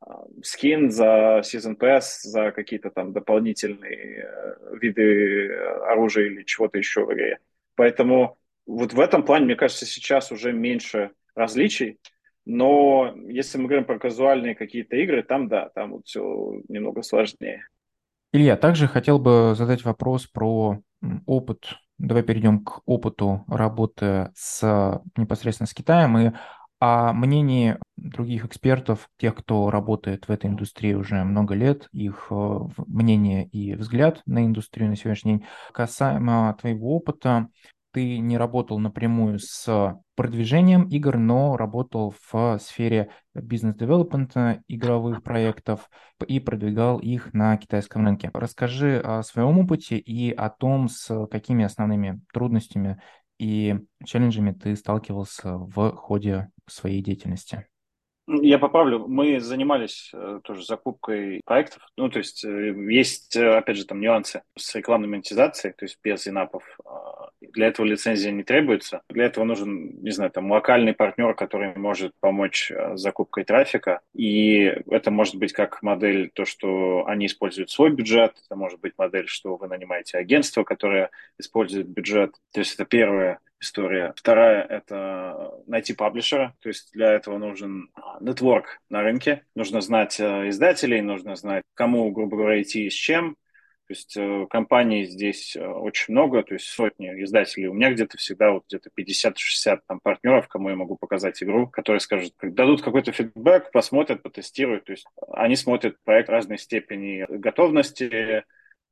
[0.00, 5.50] а, скин, за Season Pass, за какие-то там дополнительные э, виды
[5.86, 7.38] оружия или чего-то еще в игре.
[7.76, 11.98] Поэтому вот в этом плане, мне кажется, сейчас уже меньше различий,
[12.48, 17.68] но если мы говорим про казуальные какие-то игры, там да, там вот все немного сложнее.
[18.32, 20.80] Илья, также хотел бы задать вопрос про
[21.26, 21.74] опыт.
[21.98, 26.32] Давай перейдем к опыту работы с непосредственно с Китаем и
[26.80, 32.58] о мнении других экспертов, тех, кто работает в этой индустрии уже много лет, их э,
[32.86, 35.46] мнение и взгляд на индустрию на сегодняшний день.
[35.72, 37.48] Касаемо твоего опыта,
[37.92, 45.88] ты не работал напрямую с продвижением игр, но работал в сфере бизнес-девелопмента игровых проектов
[46.26, 48.30] и продвигал их на китайском рынке.
[48.34, 53.00] Расскажи о своем опыте и о том, с какими основными трудностями
[53.38, 57.66] и челленджами ты сталкивался в ходе своей деятельности.
[58.30, 61.82] Я поправлю, мы занимались э, тоже закупкой проектов.
[61.96, 65.98] Ну, то есть э, есть, э, опять же, там нюансы с рекламной монетизацией, то есть
[66.04, 66.62] без инапов.
[66.84, 69.00] А, для этого лицензия не требуется.
[69.08, 74.00] Для этого нужен, не знаю, там локальный партнер, который может помочь с закупкой трафика.
[74.14, 78.92] И это может быть как модель, то, что они используют свой бюджет, это может быть
[78.98, 82.34] модель, что вы нанимаете агентство, которое использует бюджет.
[82.52, 84.12] То есть это первое история.
[84.16, 87.90] Вторая– это найти паблишера, то есть для этого нужен
[88.20, 92.94] нетворк на рынке, нужно знать э, издателей, нужно знать, кому, грубо говоря, идти и с
[92.94, 93.36] чем.
[93.88, 97.68] То есть э, компаний здесь э, очень много, то есть сотни издателей.
[97.68, 102.00] У меня где-то всегда вот где-то 50-60 там партнеров, кому я могу показать игру, которые
[102.00, 104.84] скажут, дадут какой-то фидбэк, посмотрят, потестируют.
[104.84, 108.44] То есть они смотрят проект разной степени готовности,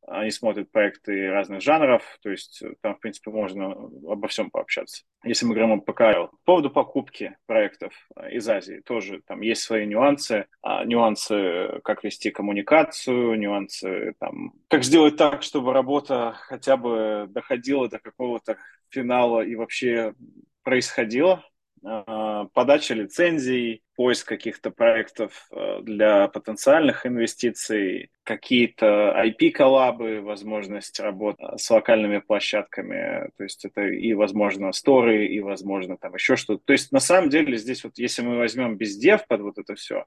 [0.07, 5.05] они смотрят проекты разных жанров, то есть э, там, в принципе, можно обо всем пообщаться.
[5.25, 6.29] Если мы говорим о ПКЛ.
[6.29, 10.47] По поводу покупки проектов э, из Азии тоже там есть свои нюансы.
[10.63, 17.89] А, нюансы, как вести коммуникацию, нюансы, там, как сделать так, чтобы работа хотя бы доходила
[17.89, 18.59] до какого-то
[18.91, 20.15] финала и вообще
[20.63, 21.45] происходила.
[21.89, 31.71] А, подача лицензий, поиск каких-то проектов э, для потенциальных инвестиций, какие-то IP-коллабы, возможность работы с
[31.71, 36.61] локальными площадками, то есть это и, возможно, сторы, и, возможно, там еще что-то.
[36.65, 40.07] То есть, на самом деле, здесь вот, если мы возьмем бездев под вот это все,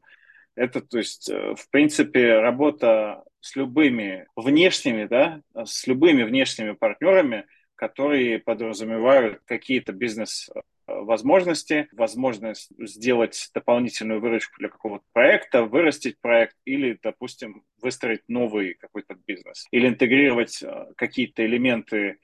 [0.55, 7.45] это, то есть, э, в принципе, работа с любыми внешними, да, с любыми внешними партнерами,
[7.75, 10.49] которые подразумевают какие-то бизнес
[10.89, 19.15] возможности, возможность сделать дополнительную выручку для какого-то проекта, вырастить проект или, допустим, выстроить новый какой-то
[19.27, 22.17] бизнес или интегрировать э, какие-то элементы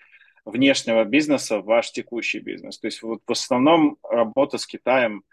[0.45, 2.79] внешнего бизнеса в ваш текущий бизнес.
[2.79, 5.23] То есть вот в основном работа с Китаем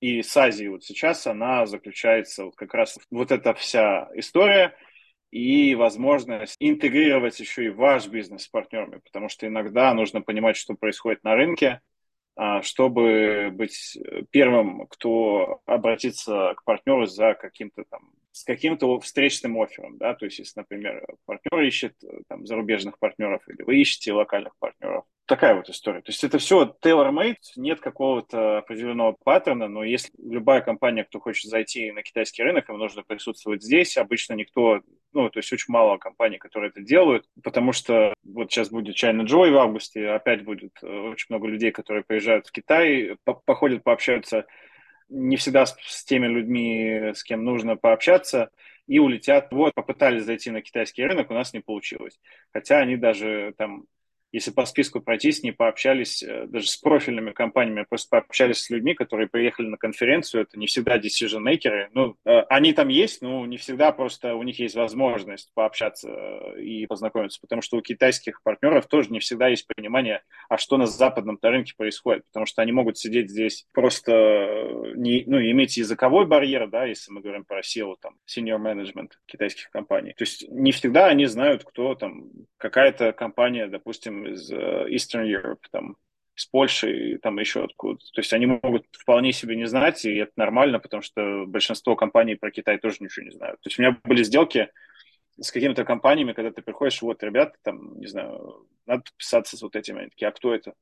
[0.00, 4.74] и с Азией вот сейчас, она заключается вот как раз вот эта вся история
[5.30, 10.74] и возможность интегрировать еще и ваш бизнес с партнерами, потому что иногда нужно понимать, что
[10.74, 11.80] происходит на рынке,
[12.62, 13.98] чтобы быть
[14.30, 20.38] первым, кто обратится к партнеру за каким-то там с каким-то встречным оффером, да, то есть
[20.38, 21.94] если, например, партнер ищет
[22.28, 26.02] там зарубежных партнеров или вы ищете локальных партнеров, такая вот история.
[26.02, 31.50] То есть это все tailor-made, нет какого-то определенного паттерна, но если любая компания, кто хочет
[31.50, 34.82] зайти на китайский рынок, им нужно присутствовать здесь, обычно никто,
[35.14, 39.24] ну, то есть очень мало компаний, которые это делают, потому что вот сейчас будет China
[39.24, 43.16] Joy в августе, опять будет э, очень много людей, которые приезжают в Китай,
[43.46, 44.44] походят, пообщаются
[45.08, 48.50] не всегда с, с теми людьми, с кем нужно пообщаться,
[48.86, 49.48] и улетят.
[49.50, 52.20] Вот, попытались зайти на китайский рынок, у нас не получилось.
[52.52, 53.84] Хотя они даже там
[54.32, 58.70] если по списку пройтись, не пообщались э, даже с профильными компаниями, а просто пообщались с
[58.70, 61.88] людьми, которые приехали на конференцию, это не всегда decision-makers.
[61.92, 66.62] Ну, э, они там есть, но не всегда просто у них есть возможность пообщаться э,
[66.62, 70.86] и познакомиться, потому что у китайских партнеров тоже не всегда есть понимание, а что на
[70.86, 74.12] западном рынке происходит, потому что они могут сидеть здесь просто,
[74.94, 79.70] не, ну, иметь языковой барьер, да, если мы говорим про силу, там, senior management китайских
[79.70, 80.14] компаний.
[80.16, 85.60] То есть не всегда они знают, кто там, какая-то компания, допустим, из uh, Eastern Europe,
[85.70, 85.96] там,
[86.36, 87.98] из Польши, там еще откуда.
[88.14, 92.36] То есть они могут вполне себе не знать, и это нормально, потому что большинство компаний
[92.36, 93.60] про Китай тоже ничего не знают.
[93.60, 94.70] То есть у меня были сделки
[95.40, 99.76] с какими-то компаниями, когда ты приходишь, вот, ребята, там, не знаю, надо подписаться с вот
[99.76, 100.00] этими.
[100.00, 100.74] Они такие, а кто это?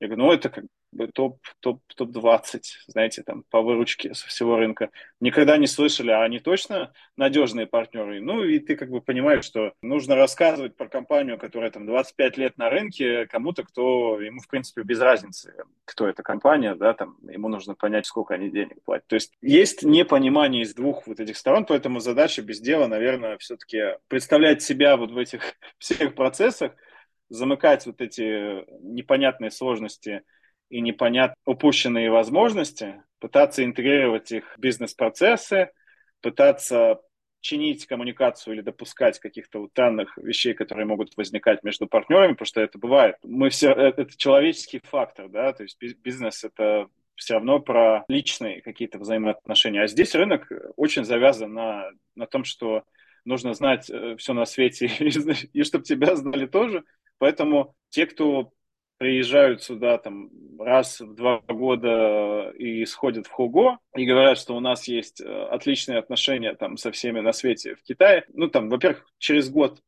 [0.00, 0.64] Я говорю, ну, это как
[1.12, 4.90] топ, топ, топ-20, знаете, там, по выручке со всего рынка.
[5.20, 8.20] Никогда не слышали, а они точно надежные партнеры.
[8.20, 12.58] Ну, и ты как бы понимаешь, что нужно рассказывать про компанию, которая там 25 лет
[12.58, 17.48] на рынке, кому-то, кто, ему, в принципе, без разницы, кто эта компания, да, там, ему
[17.48, 19.06] нужно понять, сколько они денег платят.
[19.06, 23.96] То есть есть непонимание из двух вот этих сторон, поэтому задача без дела, наверное, все-таки
[24.08, 25.40] представлять себя вот в этих
[25.78, 26.72] всех процессах,
[27.28, 30.22] замыкать вот эти непонятные сложности–
[30.70, 35.70] и непонятно упущенные возможности, пытаться интегрировать их в бизнес-процессы,
[36.22, 37.00] пытаться
[37.40, 42.60] чинить коммуникацию или допускать каких-то вот странных вещей, которые могут возникать между партнерами, потому что
[42.60, 43.16] это бывает.
[43.22, 48.62] Мы все, э, это человеческий фактор, да, то есть бизнес это все равно про личные
[48.62, 49.82] какие-то взаимоотношения.
[49.82, 52.84] А здесь рынок очень завязан на, на том, что
[53.24, 55.08] нужно знать э, все на свете, и,
[55.58, 56.84] и чтобы тебя знали тоже.
[57.18, 58.52] Поэтому те, кто
[59.00, 64.60] приезжают сюда там раз в два года и сходят в Хуго и говорят, что у
[64.60, 68.26] нас есть э, отличные отношения там со всеми на свете в Китае.
[68.34, 69.80] Ну, там, во-первых, через год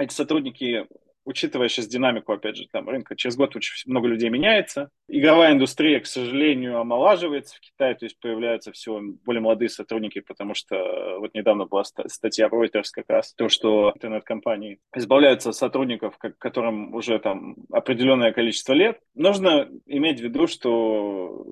[0.00, 0.84] эти сотрудники
[1.26, 4.90] учитывая сейчас динамику, опять же, там рынка, через год очень много людей меняется.
[5.08, 10.54] Игровая индустрия, к сожалению, омолаживается в Китае, то есть появляются все более молодые сотрудники, потому
[10.54, 16.16] что э, вот недавно была статья Reuters как раз, то, что интернет-компании избавляются от сотрудников,
[16.38, 19.00] которым уже там определенное количество лет.
[19.14, 21.44] Нужно иметь в виду, что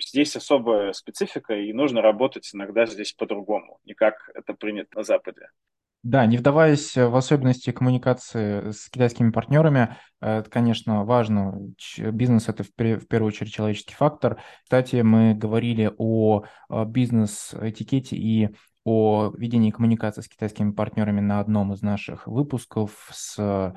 [0.00, 5.48] здесь особая специфика, и нужно работать иногда здесь по-другому, не как это принято на Западе.
[6.02, 11.58] Да, не вдаваясь в особенности коммуникации с китайскими партнерами, э, это, конечно, важно.
[11.98, 14.40] Бизнес– это в первую очередь человеческий фактор.
[14.64, 18.48] Кстати, мы говорили о бизнес-этикете и
[18.84, 23.72] о ведении коммуникации с китайскими партнерами на одном из наших выпусков с э,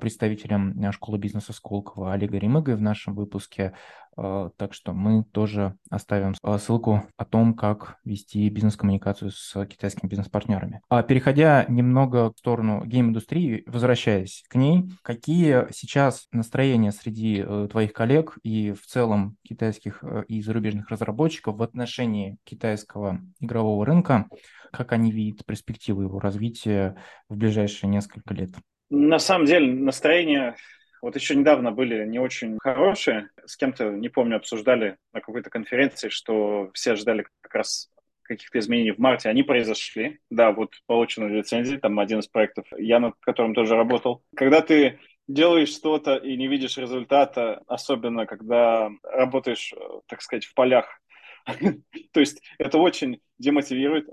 [0.00, 3.72] представителем э, школы бизнеса Сколково Олега Ремыгой в нашем выпуске.
[4.16, 10.80] Э, так что мы тоже оставим ссылку о том, как вести бизнес-коммуникацию с китайскими бизнес-партнерами.
[10.88, 18.38] А переходя немного в сторону гейм-индустрии, возвращаясь к ней, какие сейчас настроения среди твоих коллег
[18.42, 24.26] и в целом китайских и зарубежных разработчиков в отношении китайского игрового рынка?
[24.72, 26.96] как они видят перспективы его развития
[27.28, 28.50] в ближайшие несколько лет?
[28.90, 30.56] На самом деле настроение
[31.02, 33.30] вот еще недавно были не очень хорошие.
[33.44, 37.90] С кем-то, не помню, обсуждали на какой-то конференции, что все ожидали как раз
[38.22, 40.18] каких-то изменений в марте, они произошли.
[40.30, 44.24] Да, вот получены лицензии, там один из проектов, я над которым тоже работал.
[44.34, 49.72] Когда ты делаешь что-то и не видишь результата, особенно когда работаешь,
[50.08, 51.00] так сказать, в полях
[52.12, 54.06] То есть это очень демотивирует.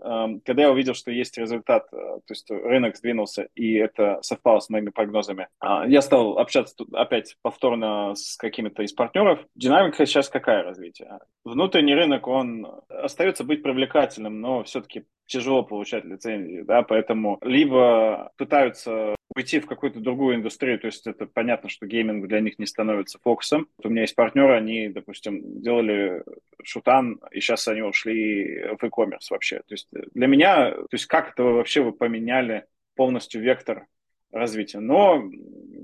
[0.45, 4.69] Когда я увидел, что есть результат, э, то есть рынок сдвинулся, и это совпало с
[4.69, 9.39] моими прогнозами, а, я стал общаться тут опять повторно с какими-то из партнеров.
[9.55, 11.19] Динамика сейчас какая развитие?
[11.45, 19.15] Внутренний рынок, он остается быть привлекательным, но все-таки тяжело получать лицензии, да, поэтому либо пытаются
[19.35, 23.19] уйти в какую-то другую индустрию, то есть это понятно, что гейминг для них не становится
[23.21, 23.67] фокусом.
[23.77, 26.23] Вот у меня есть партнеры, они, допустим, делали
[26.63, 29.57] шутан, и сейчас они ушли в e-commerce вообще.
[29.59, 32.65] То есть для меня, то есть как это вообще вы поменяли
[32.95, 33.87] полностью вектор
[34.33, 34.79] развития.
[34.79, 35.23] Но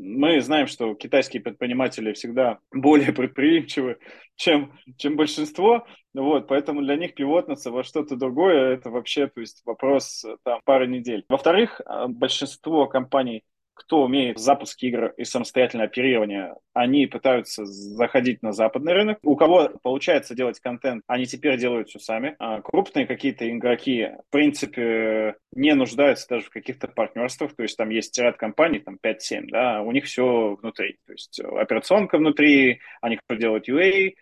[0.09, 3.97] мы знаем, что китайские предприниматели всегда более предприимчивы,
[4.35, 9.61] чем, чем большинство, вот, поэтому для них пивотнуться во что-то другое– это вообще то есть,
[9.65, 11.23] вопрос там, пары недель.
[11.29, 13.43] Во-вторых, а, большинство компаний
[13.79, 19.19] кто умеет запуск игр и самостоятельное оперирование, они пытаются заходить на западный рынок.
[19.23, 22.35] У кого получается делать контент, они теперь делают все сами.
[22.39, 27.55] А крупные какие-то игроки, в принципе, не нуждаются даже в каких-то партнерствах.
[27.55, 30.97] То есть там есть ряд компаний, там 5-7, да, у них все внутри.
[31.05, 34.13] То есть операционка внутри, они делают UA,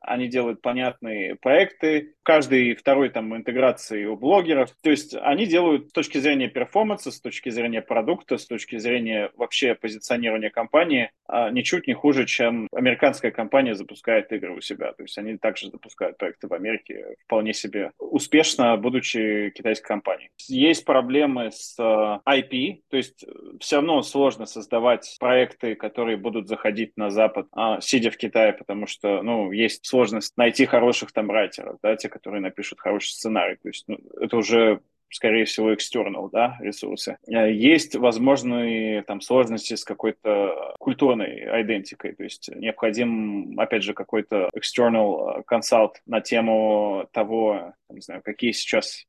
[0.00, 2.14] они делают понятные проекты.
[2.30, 4.70] Каждый второй там интеграции у блогеров.
[4.84, 9.32] То есть они делают с точки зрения перформанса, с точки зрения продукта, с точки зрения
[9.36, 14.92] вообще позиционирования компании а, ничуть не хуже, чем американская компания запускает игры у себя.
[14.92, 20.30] То есть они также запускают проекты в Америке вполне себе успешно, будучи китайской компанией.
[20.46, 23.24] Есть проблемы с IP, то есть
[23.58, 28.86] все равно сложно создавать проекты, которые будут заходить на Запад, а, сидя в Китае, потому
[28.86, 33.56] что, ну, есть сложность найти хороших там райтеров, да, те, которые напишут хороший сценарий.
[33.56, 37.18] То есть ну, это уже скорее всего, external, да, ресурсы.
[37.26, 44.50] Э, есть возможные там сложности с какой-то культурной идентикой, то есть необходим, опять же, какой-то
[44.56, 49.06] external консалт на тему того, не знаю, какие сейчас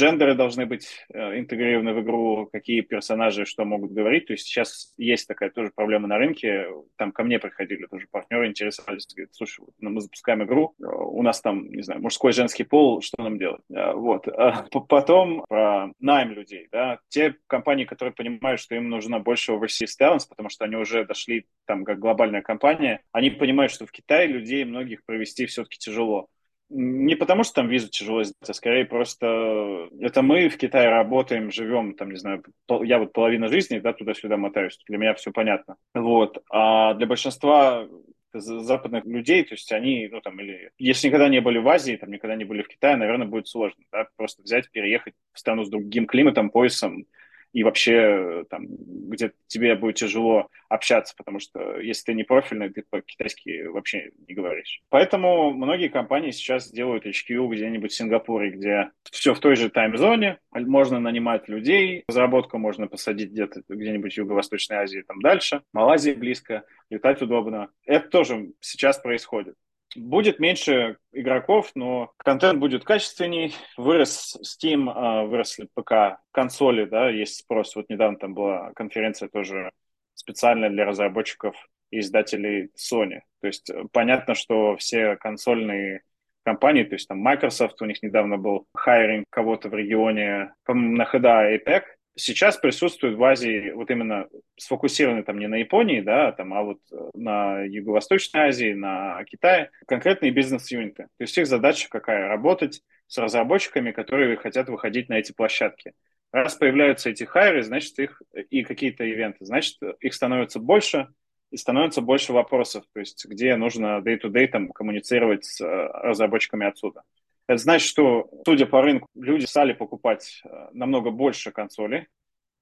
[0.00, 4.26] Джендеры должны быть э, интегрированы в игру, какие персонажи что могут говорить.
[4.26, 6.68] То есть сейчас есть такая тоже проблема на рынке.
[6.96, 10.86] Там ко мне приходили тоже партнеры, интересовались, говорят, слушай, вот, ну, мы запускаем игру, э,
[10.86, 13.60] у нас там, не знаю, мужской, женский пол, что нам делать?
[13.70, 14.26] Э, вот.
[14.28, 19.90] А потом про найм людей, да, те компании, которые понимают, что им нужно больше overseas
[20.00, 24.28] talents, потому что они уже дошли там как глобальная компания, они понимают, что в Китае
[24.28, 26.28] людей многих провести все-таки тяжело
[26.70, 31.50] не потому, что там визу тяжело сделать, а скорее просто это мы в Китае работаем,
[31.50, 32.44] живем, там, не знаю,
[32.82, 35.76] я вот половина жизни, да, туда-сюда мотаюсь, для меня все понятно.
[35.94, 36.42] Вот.
[36.50, 37.86] А для большинства
[38.32, 42.10] западных людей, то есть они, ну там, или если никогда не были в Азии, там,
[42.10, 45.70] никогда не были в Китае, наверное, будет сложно, да, просто взять, переехать в страну с
[45.70, 47.06] другим климатом, поясом,
[47.52, 52.84] и вообще там, где тебе будет тяжело общаться, потому что если ты не профильный, ты
[52.88, 54.82] по-китайски вообще не говоришь.
[54.88, 60.38] Поэтому многие компании сейчас делают HQ где-нибудь в Сингапуре, где все в той же тайм-зоне,
[60.52, 66.64] можно нанимать людей, разработку можно посадить где-то где-нибудь в Юго-Восточной Азии, там дальше, Малайзии близко,
[66.88, 67.70] летать удобно.
[67.84, 69.56] Это тоже сейчас происходит.
[69.96, 73.54] Будет меньше игроков, но контент будет качественней.
[73.76, 77.74] Вырос Steam, а, выросли ПК, консоли, да, есть спрос.
[77.74, 79.72] Вот недавно там была конференция тоже
[80.14, 81.56] специальная для разработчиков
[81.90, 83.20] и издателей Sony.
[83.40, 86.02] То есть э, понятно, что все консольные
[86.44, 91.52] компании, то есть там Microsoft, у них недавно был хайринг кого-то в регионе, на хода
[91.54, 91.82] APEC,
[92.16, 96.78] сейчас присутствует в Азии вот именно сфокусированы там не на Японии, да, там, а вот
[96.92, 101.04] э, на Юго-Восточной Азии, на Китае, конкретные бизнес-юниты.
[101.04, 102.28] То есть их задача какая?
[102.28, 105.92] Работать с разработчиками, которые хотят выходить на эти площадки.
[106.32, 111.08] Раз появляются эти хайры, значит, их и какие-то ивенты, значит, их становится больше,
[111.50, 117.02] и становится больше вопросов, то есть где нужно day-to-day там коммуницировать с э, разработчиками отсюда.
[117.50, 122.06] Это значит, что, судя по рынку, люди стали покупать э, намного больше консолей,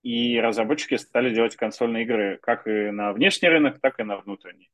[0.03, 4.71] и разработчики стали делать консольные игры как и на внешний рынок, так и на внутренний.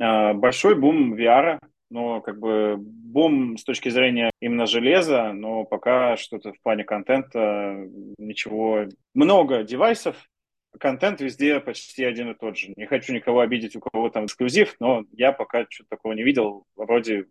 [0.00, 1.58] Э, большой бум VR,
[1.90, 7.76] но как бы бум с точки зрения именно железа, но пока что-то в плане контента
[8.16, 8.86] ничего.
[9.12, 10.16] Много девайсов,
[10.80, 12.72] контент везде почти один и тот же.
[12.74, 16.64] Не хочу никого обидеть, у кого там эксклюзив, но я пока что-то такого не видел.
[16.74, 17.26] Вроде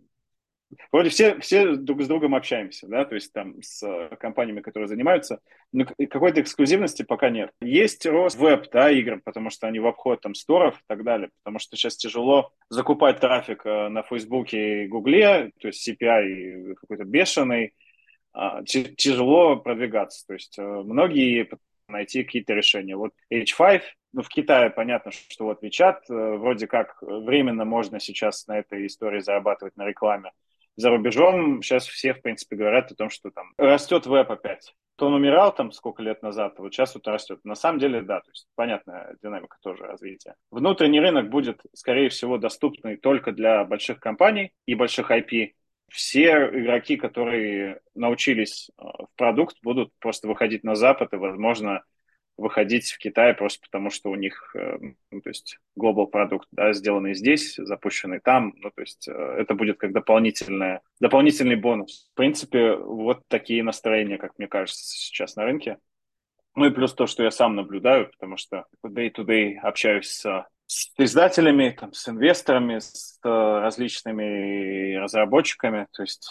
[0.91, 4.87] Вроде все, все друг с другом общаемся, да, то есть там с э, компаниями, которые
[4.87, 5.39] занимаются,
[5.71, 7.51] но какой-то эксклюзивности пока нет.
[7.61, 11.29] Есть рост веб, да, игр, потому что они в обход там сторов и так далее,
[11.43, 17.03] потому что сейчас тяжело закупать трафик э, на Фейсбуке и Гугле, то есть CPI какой-то
[17.03, 17.73] бешеный,
[18.33, 21.49] а, тяжело продвигаться, то есть э, многие
[21.87, 22.95] найти какие-то решения.
[22.95, 23.81] Вот H5,
[24.13, 29.19] ну, в Китае понятно, что вот WeChat, вроде как временно можно сейчас на этой истории
[29.19, 30.31] зарабатывать на рекламе,
[30.75, 34.73] за рубежом сейчас все, в принципе, говорят о том, что там растет веб опять.
[34.95, 37.39] То он умирал там сколько лет назад, а вот сейчас вот растет.
[37.43, 40.35] На самом деле, да, то есть понятная динамика тоже развития.
[40.51, 45.53] Внутренний рынок будет, скорее всего, доступный только для больших компаний и больших IP.
[45.89, 51.83] Все игроки, которые научились э, в продукт, будут просто выходить на Запад и, возможно,
[52.37, 54.77] выходить в Китай просто потому, что у них, э,
[55.11, 59.53] ну, то есть, global продукт, да, сделанный здесь, запущенный там, ну, то есть, э, это
[59.53, 62.09] будет как дополнительное, дополнительный бонус.
[62.13, 65.77] В принципе, вот такие настроения, как мне кажется, сейчас на рынке.
[66.55, 71.75] Ну и плюс то, что я сам наблюдаю, потому что day-to-day общаюсь с, с издателями,
[71.79, 76.27] там, с инвесторами, с э, различными разработчиками, то есть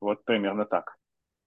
[0.00, 0.96] вот примерно так.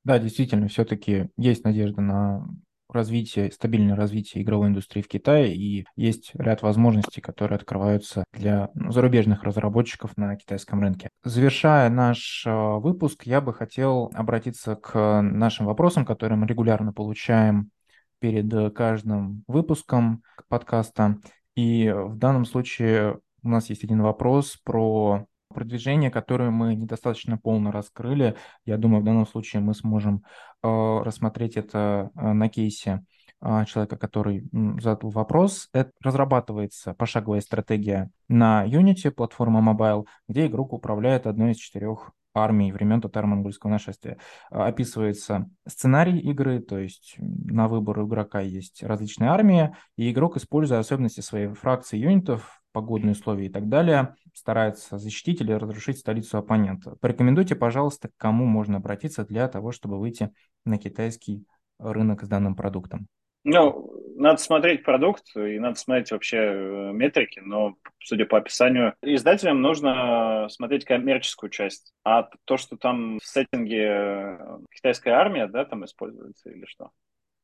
[0.03, 2.47] Да, действительно, все-таки есть надежда на
[2.89, 8.91] развитие, стабильное развитие игровой индустрии в Китае, и есть ряд возможностей, которые открываются для ну,
[8.91, 11.09] зарубежных разработчиков на китайском рынке.
[11.23, 17.71] Завершая наш э, выпуск, я бы хотел обратиться к нашим вопросам, которые мы регулярно получаем
[18.19, 21.17] перед каждым выпуском подкаста.
[21.55, 27.71] И в данном случае у нас есть один вопрос про продвижение, которое мы недостаточно полно
[27.71, 28.35] раскрыли.
[28.65, 30.23] Я думаю, в данном случае мы сможем
[30.63, 33.03] э, рассмотреть это э, на кейсе
[33.41, 34.47] э, человека, который
[34.79, 35.69] задал вопрос.
[35.73, 42.11] Это разрабатывается пошаговая стратегия на Unity, платформа Mobile, где игрок управляет одной из четырех
[42.43, 44.17] армий времен татаро-монгольского нашествия.
[44.51, 50.79] А, описывается сценарий игры, то есть на выбор игрока есть различные армии, и игрок, используя
[50.79, 56.95] особенности своей фракции юнитов, погодные условия и так далее, старается защитить или разрушить столицу оппонента.
[57.01, 60.31] Порекомендуйте, пожалуйста, к кому можно обратиться для того, чтобы выйти
[60.65, 61.45] на китайский
[61.79, 63.07] рынок с данным продуктом.
[63.43, 69.61] Ну, надо смотреть продукт и надо смотреть вообще э, метрики, но, судя по описанию, издателям
[69.61, 71.93] нужно смотреть коммерческую часть.
[72.03, 76.91] А то, что там в сеттинге э, китайская армия, да, там используется или что?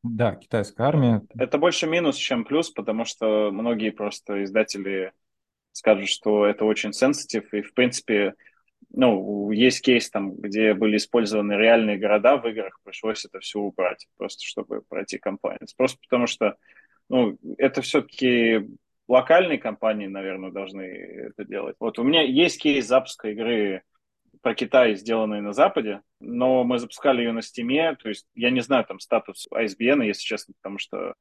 [0.03, 1.21] Да, китайская армия.
[1.37, 5.13] Это больше минус, чем плюс, потому что многие просто издатели
[5.71, 8.35] скажут, что это очень сенситив, и, в принципе,
[8.91, 14.07] ну, есть кейс там, где были использованы реальные города в играх, пришлось это все убрать,
[14.17, 15.67] просто чтобы пройти кампанию.
[15.77, 16.55] Просто потому что,
[17.09, 18.67] ну, это все-таки
[19.07, 21.75] локальные компании, наверное, должны это делать.
[21.79, 23.83] Вот у меня есть кейс запуска игры
[24.41, 28.61] про Китай, сделанной на Западе, но мы запускали ее на Стиме, то есть я не
[28.61, 31.15] знаю там статус ISBN, если честно, потому что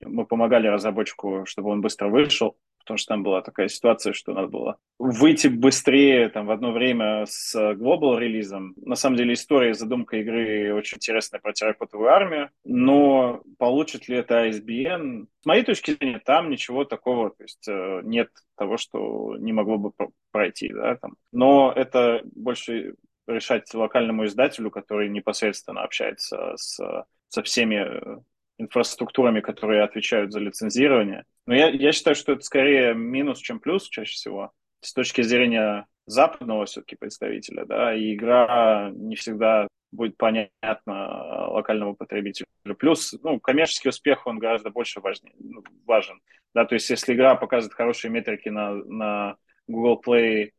[0.00, 2.56] мы помогали разработчику, чтобы он быстро вышел
[2.88, 7.26] потому что там была такая ситуация, что надо было выйти быстрее там в одно время
[7.26, 8.74] с глобал релизом.
[8.78, 14.46] На самом деле история, задумка игры очень интересная про терракотовую армию, но получит ли это
[14.46, 15.26] ISBN?
[15.42, 19.76] С моей точки зрения, там ничего такого, то есть э, нет того, что не могло
[19.76, 19.92] бы
[20.30, 21.16] пройти, да, там.
[21.30, 22.94] Но это больше
[23.26, 26.80] решать локальному издателю, который непосредственно общается с,
[27.28, 28.22] со всеми
[28.58, 31.24] инфраструктурами, которые отвечают за лицензирование.
[31.46, 34.52] Но я, я считаю, что это скорее минус, чем плюс чаще всего.
[34.80, 42.46] С точки зрения западного все-таки представителя, да, и игра не всегда будет понятна локальному потребителю.
[42.78, 46.20] Плюс, ну, коммерческий успех, он гораздо больше важнее, ну, важен.
[46.54, 49.36] Да, то есть если игра показывает хорошие метрики на, на
[49.66, 50.50] Google Play,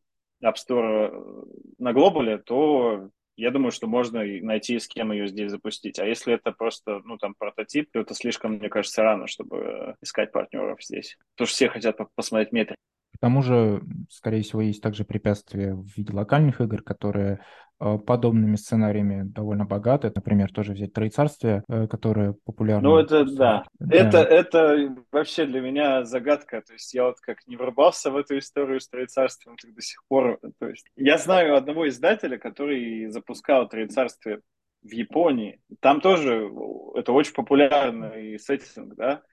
[0.43, 1.45] App Store
[1.77, 5.99] на глобале, то я думаю, что можно найти, с кем ее здесь запустить.
[5.99, 9.95] А если это просто, ну, там, прототип, то это слишком, мне кажется, рано, чтобы э,
[10.01, 11.17] искать партнеров здесь.
[11.35, 12.77] Потому что все хотят посмотреть метрики.
[13.19, 17.41] К тому же, скорее всего, есть также препятствия в виде локальных игр, которые
[17.81, 20.09] э, подобными сценариями довольно богаты.
[20.15, 22.87] Например, тоже взять Троецарствие, э, которое популярно.
[22.87, 23.65] Ну, это да.
[23.77, 23.93] да.
[23.93, 26.61] Это, это вообще для меня загадка.
[26.61, 30.01] То есть я вот как не врубался в эту историю с Троецарствием, так до сих
[30.07, 30.39] пор.
[30.57, 34.39] То есть я знаю одного издателя, который запускал Троецарствие
[34.81, 35.59] в Японии.
[35.81, 36.49] Там тоже
[36.95, 39.23] это очень популярный сеттинг, да.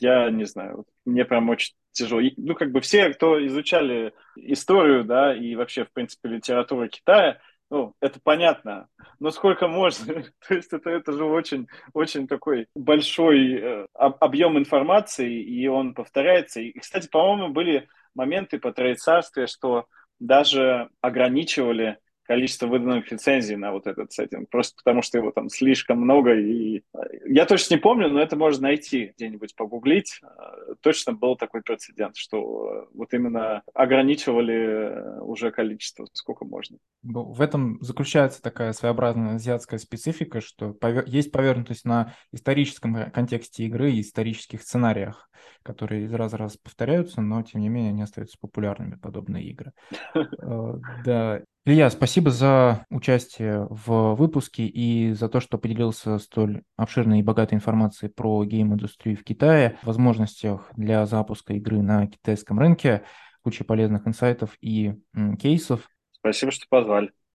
[0.00, 2.20] Я не знаю, мне прям очень тяжело.
[2.36, 7.94] Ну, как бы все, кто изучали историю, да, и вообще, в принципе, литературу Китая, ну,
[8.00, 8.88] это понятно,
[9.20, 10.24] но сколько можно?
[10.48, 16.60] То есть это, это же очень, очень такой большой э, объем информации, и он повторяется.
[16.60, 19.86] И, кстати, по-моему, были моменты по троецарстве, что
[20.18, 21.98] даже ограничивали
[22.30, 26.36] количество выданных лицензий на вот этот сеттинг, просто потому что его там слишком много.
[26.36, 30.20] И э, я точно не помню, но это можно найти где-нибудь, погуглить.
[30.22, 36.78] Э, точно был такой прецедент, что вот именно ограничивали уже количество, сколько можно.
[37.02, 40.76] В этом заключается такая своеобразная азиатская специфика, что
[41.06, 45.28] есть повернутость на историческом контексте игры и исторических сценариях,
[45.64, 49.72] которые из раза в раз повторяются, но тем не менее они остаются популярными, подобные игры.
[50.42, 50.74] Э,
[51.04, 57.22] да, Илья, спасибо за участие в выпуске и за то, что поделился столь обширной и
[57.22, 63.04] богатой информацией про гейм-индустрию в Китае, возможностях для запуска игры на китайском рынке,
[63.42, 64.94] куча полезных инсайтов и
[65.38, 65.86] кейсов.
[66.12, 67.12] Спасибо, что позвали.